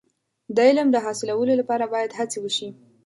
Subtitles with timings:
[0.55, 2.69] د علم د حاصلولو لپاره باید هڅې وشي.